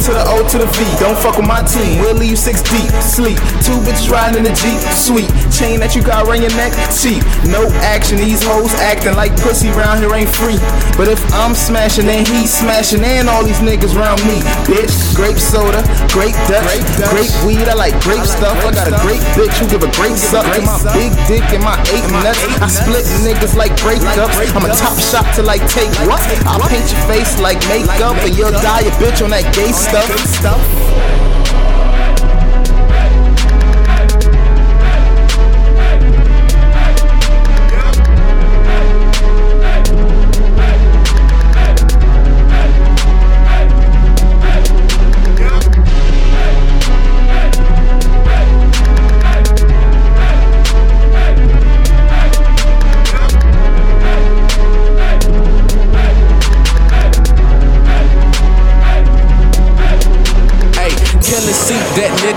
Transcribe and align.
to 0.00 0.14
the 0.14 0.29
O 0.40 0.48
to 0.48 0.56
the 0.56 0.66
V. 0.72 0.80
Don't 0.96 1.18
fuck 1.20 1.36
with 1.36 1.46
my 1.46 1.60
team, 1.60 2.00
we'll 2.00 2.16
leave 2.16 2.32
you 2.32 2.40
six 2.40 2.64
deep. 2.64 2.88
Sleep, 3.04 3.36
two 3.60 3.76
bitches 3.84 4.08
riding 4.08 4.40
in 4.40 4.44
the 4.48 4.54
Jeep. 4.56 4.80
Sweet, 4.96 5.28
chain 5.52 5.76
that 5.84 5.92
you 5.92 6.00
got 6.00 6.24
around 6.24 6.40
your 6.40 6.54
neck. 6.56 6.72
Cheap, 6.88 7.20
no 7.52 7.68
action. 7.84 8.16
These 8.16 8.40
hoes 8.40 8.72
acting 8.80 9.12
like 9.20 9.36
pussy 9.44 9.68
round 9.76 10.00
here 10.00 10.08
ain't 10.16 10.32
free. 10.32 10.56
But 10.96 11.12
if 11.12 11.20
I'm 11.36 11.52
smashing, 11.52 12.08
then 12.08 12.24
he's 12.24 12.48
smashing, 12.48 13.04
and 13.04 13.28
all 13.28 13.44
these 13.44 13.60
niggas 13.60 13.92
round 13.92 14.24
me. 14.24 14.40
Bitch, 14.64 14.96
grape 15.12 15.36
soda, 15.36 15.84
grape 16.08 16.36
Dutch, 16.48 16.64
grape 17.12 17.34
weed. 17.44 17.68
I 17.68 17.76
like 17.76 17.96
grape 18.00 18.24
stuff. 18.24 18.56
I 18.64 18.72
got 18.72 18.88
a 18.88 18.96
great 19.04 19.20
bitch 19.36 19.52
who 19.60 19.68
give 19.68 19.84
a 19.84 19.92
great 19.92 20.16
suck 20.16 20.48
to 20.56 20.62
my 20.64 20.80
big 20.96 21.12
dick 21.28 21.44
and 21.52 21.60
my 21.60 21.76
eight 21.92 22.08
nuts. 22.24 22.40
I 22.64 22.68
split 22.72 23.04
niggas 23.28 23.60
like 23.60 23.76
breakups. 23.76 24.40
I'm 24.56 24.64
a 24.64 24.72
top 24.72 24.96
shot 24.96 25.28
to 25.36 25.44
like 25.44 25.60
take 25.68 25.92
what? 26.08 26.24
I'll 26.48 26.64
paint 26.64 26.88
your 26.88 27.04
face 27.04 27.36
like 27.44 27.60
makeup, 27.68 28.16
and 28.24 28.32
you'll 28.32 28.56
die 28.64 28.88
a 28.88 28.92
bitch 28.96 29.20
on 29.20 29.36
that 29.36 29.44
gay 29.52 29.72
stuff. 29.76 30.08
Hey, 30.32 31.29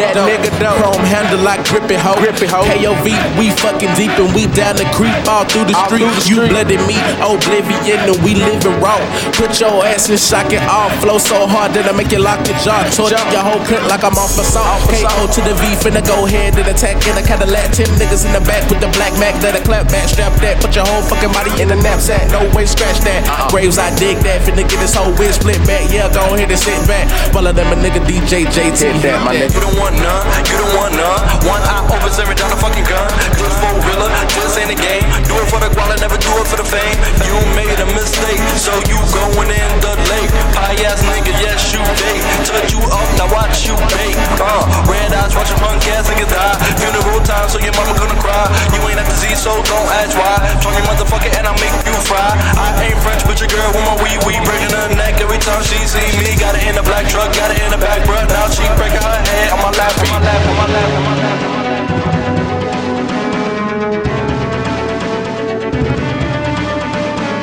that 0.00 0.14
dope. 0.14 0.28
nigga 0.28 0.50
dope. 0.60 0.76
Chrome 0.80 1.04
handle 1.06 1.40
like 1.42 1.62
grippy 1.68 1.96
hoe. 1.96 2.16
Grippy 2.20 2.46
hoe. 2.46 2.64
KOV, 2.66 3.06
we 3.38 3.50
fucking 3.56 3.92
deep 3.96 4.12
and 4.18 4.30
we 4.34 4.46
down 4.52 4.76
the 4.76 4.86
creep 4.92 5.14
all 5.28 5.44
through 5.48 5.66
the 5.68 5.74
All 5.76 5.86
street. 5.88 6.04
through 6.04 6.14
the 6.16 6.24
you 6.28 6.36
street. 6.44 6.50
blooded 6.52 6.82
me, 6.88 6.96
oblivion, 7.22 8.00
and 8.06 8.16
we 8.24 8.34
living 8.36 8.76
raw. 8.80 8.98
Put 9.36 9.58
your 9.60 9.84
ass 9.86 10.08
in 10.08 10.16
shock 10.18 10.52
and 10.52 10.64
all. 10.68 10.90
Flow 11.02 11.18
so 11.18 11.46
hard 11.46 11.72
that 11.74 11.86
I 11.88 11.92
make 11.92 12.10
you 12.12 12.20
lock 12.22 12.40
your 12.48 12.58
jaw. 12.64 12.82
Torture 12.92 13.20
your 13.32 13.44
whole 13.44 13.60
clip 13.66 13.82
like 13.88 14.02
I'm 14.04 14.16
off 14.16 14.36
a 14.38 14.44
song. 14.44 14.66
Off 14.66 14.84
KO 14.88 15.26
to 15.30 15.40
the 15.44 15.54
V, 15.60 15.64
finna 15.80 16.02
go 16.04 16.26
ahead 16.26 16.56
and 16.56 16.66
attack 16.68 17.00
in 17.06 17.16
a 17.16 17.22
Cadillac. 17.24 17.72
Ten 17.72 17.88
niggas 18.00 18.24
in 18.26 18.32
the 18.32 18.42
back 18.44 18.64
with 18.70 18.80
the 18.80 18.90
black 18.96 19.12
Mac 19.20 19.34
that 19.44 19.56
a 19.56 19.62
clap 19.62 19.88
back. 19.88 20.08
Strap 20.08 20.32
that, 20.44 20.60
put 20.60 20.74
your 20.76 20.84
whole 20.86 21.02
fucking 21.02 21.32
body 21.32 21.52
in 21.62 21.68
the 21.68 21.78
knapsack. 21.80 22.28
No 22.30 22.44
way, 22.54 22.66
scratch 22.66 23.00
that. 23.06 23.24
Uh-uh. 23.28 23.50
Graves, 23.50 23.78
I 23.78 23.90
dig 23.96 24.18
that. 24.26 24.42
Finna 24.44 24.64
get 24.68 24.78
this 24.80 24.94
whole 24.94 25.12
wig 25.16 25.32
split 25.32 25.58
back. 25.66 25.88
Yeah, 25.90 26.08
go 26.12 26.22
ahead 26.34 26.50
and 26.50 26.58
sit 26.60 26.76
back. 26.86 27.08
Follow 27.32 27.52
them 27.52 27.72
a 27.72 27.76
nigga 27.76 28.00
DJ 28.04 28.44
JT. 28.46 28.76
Hit 28.80 29.02
that, 29.02 29.22
my 29.24 29.34
nigga. 29.34 29.54
Want 29.86 30.02
none, 30.02 30.26
you 30.50 30.58
don't 30.58 30.74
want 30.74 30.98
none. 30.98 31.22
One 31.46 31.62
eye 31.62 31.86
open, 31.86 32.10
staring 32.10 32.34
down 32.34 32.50
a 32.50 32.58
fucking 32.58 32.90
gun. 32.90 33.06
Just 33.38 33.54
for 33.62 33.70
real, 33.86 34.02
just 34.34 34.58
ain't 34.58 34.74
a 34.74 34.74
game. 34.74 35.06
Do 35.30 35.38
it 35.38 35.46
for 35.46 35.62
the 35.62 35.70
quality, 35.70 36.02
never 36.02 36.18
do 36.18 36.26
it 36.42 36.46
for 36.50 36.58
the 36.58 36.66
fame. 36.66 36.98
You 37.22 37.38
made 37.54 37.78
a 37.78 37.86
mistake, 37.94 38.42
so 38.58 38.74
you 38.90 38.98
going 39.14 39.46
in 39.46 39.70
the 39.78 39.94
lake. 40.10 40.26
Pie 40.58 40.82
ass 40.90 41.06
nigga, 41.06 41.30
yes 41.38 41.70
you 41.70 41.78
date. 42.02 42.18
Touch 42.42 42.74
you 42.74 42.82
up, 42.82 43.06
now 43.14 43.30
watch 43.30 43.62
you 43.62 43.78
bake. 43.94 44.18
Uh, 44.42 44.66
red 44.90 45.14
eyes, 45.14 45.38
watch 45.38 45.54
your 45.54 45.60
punk 45.62 45.78
ass 45.94 46.10
niggas 46.10 46.34
die. 46.34 46.56
Funeral 46.82 47.22
time, 47.22 47.46
so 47.46 47.62
your 47.62 47.70
mama 47.78 47.94
gonna 47.94 48.18
cry. 48.18 48.42
You 48.74 48.82
ain't 48.90 48.98
at 48.98 49.06
the 49.06 49.14
Z, 49.14 49.38
so 49.38 49.54
don't 49.70 49.90
ask 50.02 50.18
why. 50.18 50.34
Your 50.66 50.82
motherfucker 50.82 51.30
and 51.30 51.46
I'll 51.46 51.56
make 51.62 51.72
you 51.86 51.94
fry. 52.04 52.34
I 52.58 52.90
ain't 52.90 52.98
French, 53.06 53.22
but 53.22 53.38
your 53.38 53.48
girl 53.48 53.70
with 53.70 53.86
my 53.86 53.94
wee 54.02 54.18
wee 54.26 54.36
breaking 54.42 54.74
her 54.74 54.90
neck 54.98 55.22
every 55.22 55.35
time 55.46 55.62
she 55.62 55.78
see 55.86 56.10
me. 56.18 56.34
Got 56.42 56.56
it 56.58 56.66
in 56.66 56.74
the 56.74 56.82
black 56.82 57.06
truck, 57.06 57.32
got 57.32 57.54
it 57.54 57.62
in 57.62 57.70
the 57.70 57.78
back, 57.78 58.02
bruh. 58.02 58.26
Now 58.28 58.50
she 58.50 58.66
breaking 58.74 58.98
her 58.98 59.18
head 59.30 59.52
on 59.54 59.62
my 59.62 59.70
lap, 59.78 59.94
on 60.02 60.08
my 60.10 60.18
lap, 60.26 60.42
on 60.50 60.56
my 60.58 60.66
lap, 60.74 60.90
on 60.98 61.04
my 61.06 61.14
lap. 61.22 61.38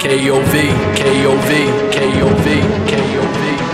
KOV, 0.03 0.53
KOV, 0.99 1.49
KOV, 1.95 2.47
KOV. 2.91 3.72